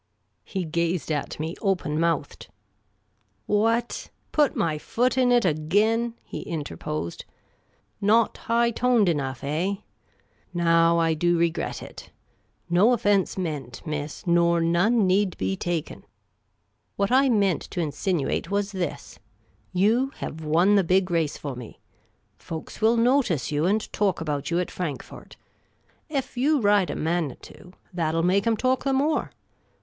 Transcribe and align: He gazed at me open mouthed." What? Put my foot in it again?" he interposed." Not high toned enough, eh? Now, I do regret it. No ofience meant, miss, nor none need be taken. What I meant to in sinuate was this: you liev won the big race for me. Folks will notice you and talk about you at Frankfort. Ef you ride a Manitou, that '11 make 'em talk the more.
He 0.43 0.65
gazed 0.65 1.11
at 1.11 1.39
me 1.39 1.55
open 1.61 1.99
mouthed." 1.99 2.47
What? 3.45 4.09
Put 4.31 4.55
my 4.55 4.79
foot 4.79 5.15
in 5.15 5.31
it 5.31 5.45
again?" 5.45 6.15
he 6.23 6.41
interposed." 6.41 7.23
Not 8.11 8.37
high 8.37 8.71
toned 8.71 9.07
enough, 9.07 9.43
eh? 9.43 9.75
Now, 10.55 10.97
I 10.97 11.13
do 11.13 11.37
regret 11.37 11.83
it. 11.83 12.09
No 12.67 12.87
ofience 12.87 13.37
meant, 13.37 13.85
miss, 13.85 14.25
nor 14.25 14.59
none 14.59 15.05
need 15.05 15.37
be 15.37 15.55
taken. 15.55 16.03
What 16.95 17.11
I 17.11 17.29
meant 17.29 17.61
to 17.69 17.79
in 17.79 17.91
sinuate 17.91 18.49
was 18.49 18.71
this: 18.71 19.19
you 19.71 20.11
liev 20.19 20.41
won 20.41 20.73
the 20.77 20.83
big 20.83 21.11
race 21.11 21.37
for 21.37 21.55
me. 21.55 21.79
Folks 22.39 22.81
will 22.81 22.97
notice 22.97 23.51
you 23.51 23.67
and 23.67 23.93
talk 23.93 24.19
about 24.19 24.49
you 24.49 24.59
at 24.59 24.71
Frankfort. 24.71 25.35
Ef 26.09 26.35
you 26.37 26.59
ride 26.59 26.89
a 26.89 26.95
Manitou, 26.95 27.73
that 27.93 28.13
'11 28.15 28.25
make 28.25 28.47
'em 28.47 28.57
talk 28.57 28.83
the 28.83 28.93
more. 28.93 29.29